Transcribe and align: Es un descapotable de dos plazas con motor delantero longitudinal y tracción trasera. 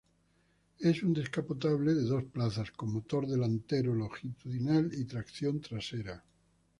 Es 0.79 1.03
un 1.03 1.13
descapotable 1.13 1.93
de 1.93 2.01
dos 2.01 2.23
plazas 2.23 2.71
con 2.71 2.91
motor 2.91 3.27
delantero 3.27 3.93
longitudinal 3.93 4.89
y 4.99 5.05
tracción 5.05 5.61
trasera. 5.61 6.23